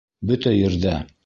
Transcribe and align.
Бөтә 0.31 0.53
ерҙә! 0.55 0.95